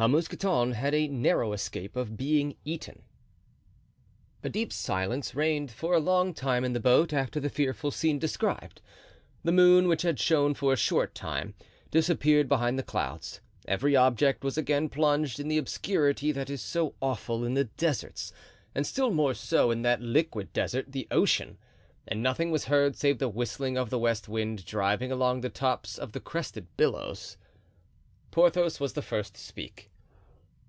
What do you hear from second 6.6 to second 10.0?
in the boat after the fearful scene described. The moon, which